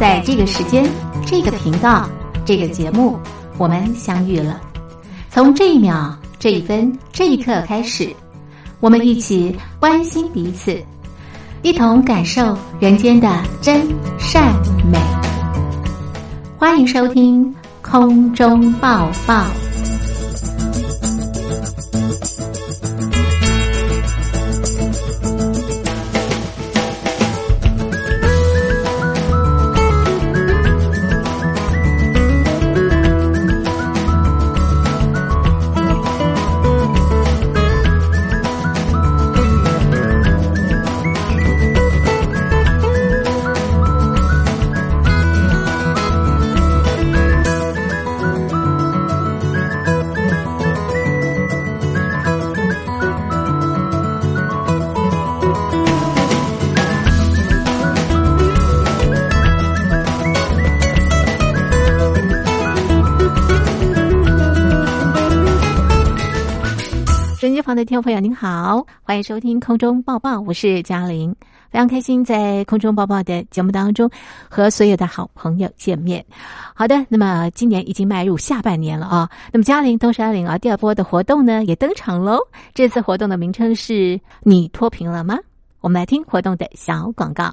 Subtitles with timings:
[0.00, 0.90] 在这个时间、
[1.26, 2.08] 这个频道、
[2.46, 3.18] 这个节目，
[3.58, 4.58] 我们相遇了。
[5.28, 8.08] 从这一秒、这一分、这一刻开始，
[8.80, 10.82] 我们一起关心彼此，
[11.60, 13.86] 一同感受人间的真
[14.18, 14.54] 善
[14.90, 14.98] 美。
[16.56, 19.44] 欢迎收听空中抱抱。
[67.58, 71.34] 好的，听众朋友您好，欢迎收听空中抱抱，我是嘉玲，
[71.70, 74.08] 非常开心在空中抱抱的节目当中
[74.48, 76.24] 和所有的好朋友见面。
[76.74, 82.38] 好的，那么今年已经迈入下半年了啊，那么嘉玲东山岭啊第二波的活动呢也登场喽。
[82.72, 85.38] 这次活动的名称是你脱贫了吗？
[85.80, 87.52] 我们来听活动的小广告。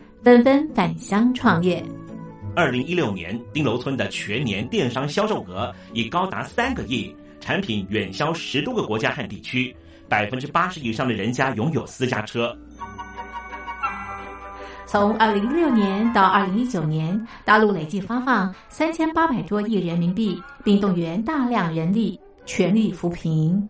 [0.23, 1.83] 纷纷返乡创业。
[2.55, 9.75] 二零一六年，丁楼村的全年电商销售额已高达三个亿，产品远销十多个国家和地区，
[10.07, 12.55] 百分之八十以上的人家拥有私家车。
[14.85, 23.67] 从二零一六年到二零一九年，大陆累计发放三千八百多亿人民币，并动员大量人力，全力扶贫。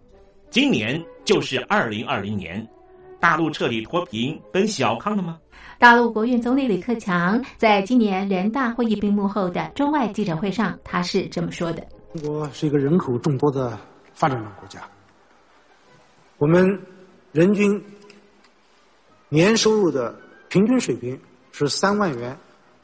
[0.49, 2.67] 今年就是二零二零年，
[3.21, 5.37] 大陆彻底脱贫奔小康了吗？
[5.81, 11.83] 大陆国运总理李克强在今年人大会议闭幕后的中外记者会上，他是这么说的
[12.13, 13.75] ：“中国是一个人口众多的
[14.13, 14.87] 发展中国家，
[16.37, 16.79] 我们
[17.31, 17.83] 人均
[19.27, 20.15] 年收入的
[20.49, 21.19] 平均水平
[21.51, 22.37] 是三万元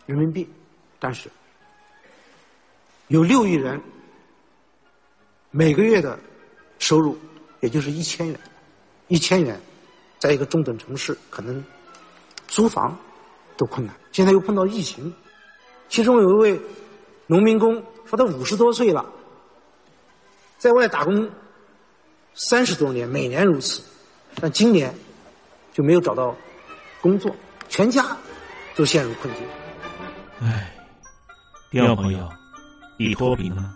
[0.07, 0.49] 人民币，
[0.97, 1.29] 但是
[3.09, 3.79] 有六亿人
[5.51, 6.17] 每个月的
[6.79, 7.15] 收入
[7.59, 8.39] 也就是一千元，
[9.07, 9.55] 一千元，
[10.17, 11.63] 在一个中等城市可能。”
[12.57, 12.97] 租房
[13.55, 15.13] 都困难，现在又碰到疫情，
[15.89, 16.59] 其中有一位
[17.27, 17.75] 农民工
[18.09, 19.05] 说，他五十多岁了，
[20.57, 21.29] 在外打工
[22.33, 23.83] 三十多年，每年如此，
[24.41, 24.91] 但今年
[25.71, 26.35] 就没有找到
[26.99, 27.29] 工作，
[27.69, 28.17] 全家
[28.75, 29.43] 都陷入困境。
[30.41, 30.73] 唉，
[31.69, 32.27] 第二朋友，
[32.97, 33.75] 你脱贫了吗？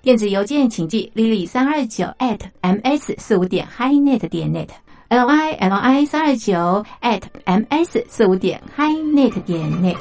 [0.00, 4.68] 电子邮件请寄 lily 三二九 at ms 四五点 hi.net 点 net
[5.08, 9.96] l i l i 三二九 at ms 四五点 hi.net 点 net。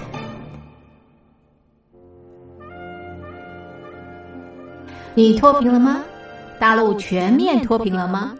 [5.15, 6.03] 你脱贫了吗？
[6.59, 8.37] 大陆全面脱贫了吗？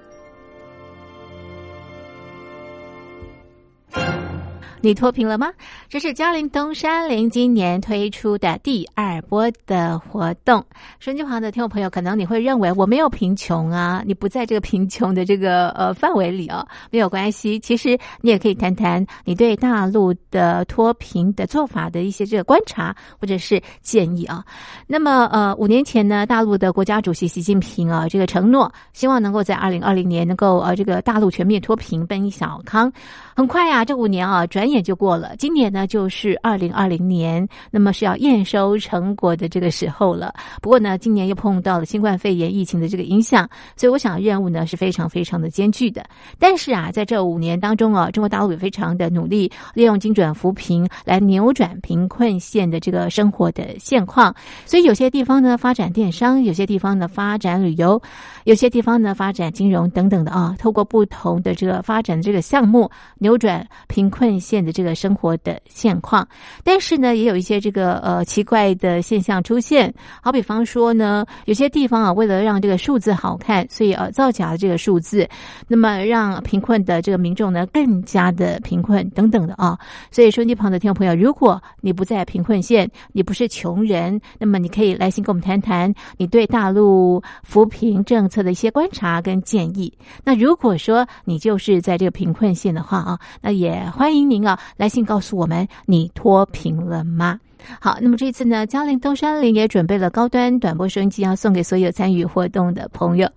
[4.79, 5.51] 你脱贫了吗？
[5.89, 10.63] 这是嘉陵东山林今年推出的第二波的活动。
[10.99, 17.59] 手机旁的听众朋友，可能你会认为我没有贫穷啊，你不在这个贫穷的这个呃范围里哦，没有关系。
[17.59, 24.45] 其实你也可以谈谈你对大陆的脱贫的做法的一些这个观察或者是建议啊。
[24.85, 32.91] 那么呃，五年前呢，大陆的国家主席习近平啊，这个承诺，希望能够在二零二零年能够呃这个大陆全面脱贫，奔小康。
[33.35, 35.35] 很快呀，这五年啊，转眼就过了。
[35.37, 40.33] 今年呢，就是二零二零年，那么是要验收成果的这个时候了。
[40.61, 46.05] 不过呢，今年又碰到了新冠肺炎疫情的这个影响，所以我想任务呢是非常非常的艰巨的。
[46.39, 54.33] 但是啊，在这五年当中啊，中国大陆也非常的努力，利用精准扶贫来扭转贫困县的这个生活的现况。
[54.65, 58.01] 所以有些地方呢发展电商，有些地方呢发展旅游，
[58.45, 62.89] 有些地方呢发展金融等等的啊，透过不同的这个发展的这个项目。
[63.19, 66.27] 扭转贫困县的这个生活的现况，
[66.63, 69.93] 但是呢，也有一些这个呃奇怪的现象出现。
[70.21, 75.27] 好比方说呢，有些地方啊，为了让这个数字好看，所以呃造假的这个数字，
[75.67, 79.77] 那么让贫困的这个民众呢更加的贫困等等的啊。
[80.11, 89.91] 所以收音机旁的听众朋友，如果你不在贫困县，你不是穷人，那么你可以来信跟我们谈谈你对大陆扶贫政策的一些观察跟建议。
[90.23, 93.19] 那如果说你就是在这个贫困县的话啊。
[93.41, 97.39] 那也欢迎您啊，来信告诉我们你脱贫了吗？
[97.79, 103.29] 好，那么这次呢，嘉陵东山林也准备了高端短波收音机，要送给所有参与活动的朋友。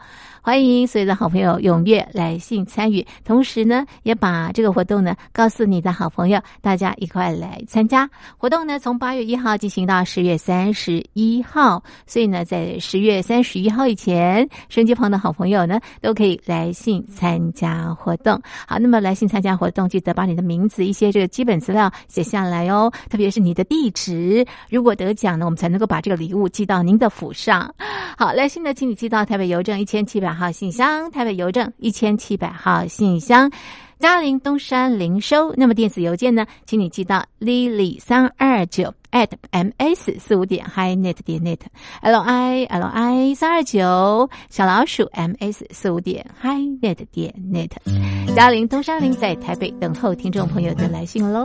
[0.42, 8.08] 欢迎所有的好朋友踊跃来信参与，同时呢，也把这个活动呢告诉你的好朋友，大家一块来参加
[8.38, 8.78] 活动呢。
[8.78, 18.40] 从八月一号进行到十月三十一号，所以呢，在十月三十一号以前，收机旁的好朋友呢都可以来信参加活动。
[18.66, 24.09] 好，那么来信参加活动，记得把你的名字、一些这个基本资料写下来哦，特别是你的地址。
[24.70, 27.72] 如果得奖呢，我们才能够把这个礼物寄到您的府上。
[28.16, 30.30] 好，来信呢，请你寄到台北邮政一千七百。
[30.40, 33.50] 号信箱，台北邮政一千七百号信箱，
[33.98, 35.52] 嘉陵东山零收。
[35.56, 41.58] 那么电子邮件呢，请你寄到 lily 三二九 at ms 四五点 hi net 点 net
[42.00, 47.70] l i l i 三二九小老鼠 ms 四五点 hi net 点 net。
[48.34, 51.44] 嘉陵东山林在台北等候听众朋友的来信喽。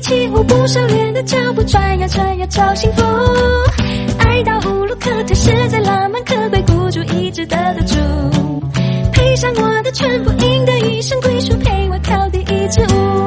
[0.00, 3.02] 起舞不收敛的脚步，转呀转呀找幸福。
[4.18, 7.84] 爱到无路可退，是最浪漫可贵，孤注一掷的赌。
[7.86, 7.96] 注。
[9.12, 13.19] 配上我的全部，赢得一生归属，陪我跳第一支舞。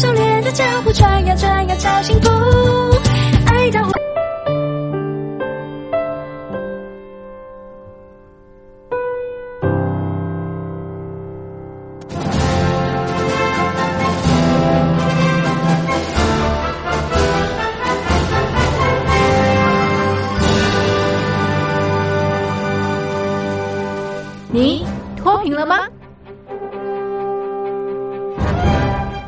[0.00, 2.49] 舞，不收敛的脚步，转呀转呀找幸福。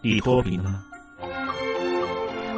[0.00, 0.84] 你脱贫了吗？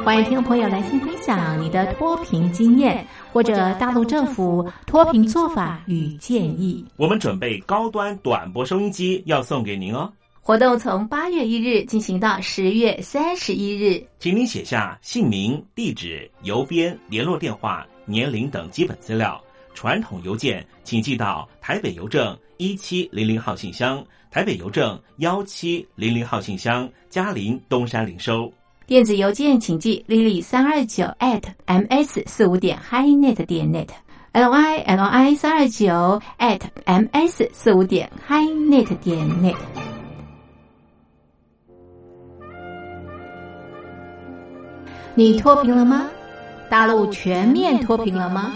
[0.03, 3.05] 欢迎听众朋友来信分享你的脱贫经验。
[3.33, 6.85] 或者大陆政府脱贫做法与建议。
[6.97, 10.11] 我们准备高端短波收音机要送给您哦。
[10.41, 19.41] 活动从八月一日进行到十月三十一日，请您写下姓名、地址、邮编、联络电话、年龄等基本资料。
[19.73, 28.51] 传统邮件请寄到台北邮政一七零零号信箱，台北邮政幺七零零号信箱，嘉陵东山零收。
[28.85, 33.87] 电子邮件请寄 lily 三二九 at ms 四五点 highnet 点 net
[34.33, 39.55] l i l i 三二九 at ms 四五点 highnet 点 net。
[45.15, 46.09] 你脱贫了吗？
[46.69, 48.53] 大陆全面脱贫了吗？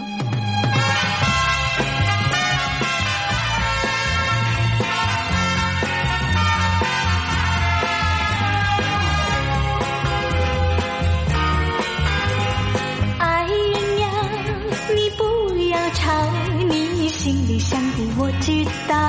[18.46, 19.05] 知道。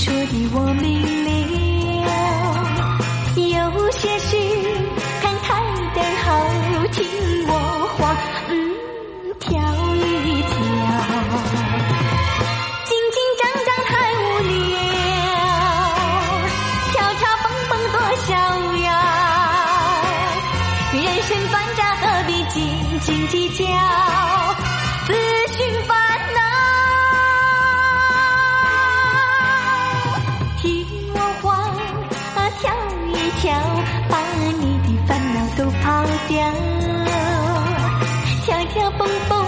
[0.00, 1.69] 说的我明了。
[33.40, 33.54] 跳，
[34.10, 36.52] 把你的烦恼都抛掉，
[38.44, 39.39] 跳跳蹦蹦，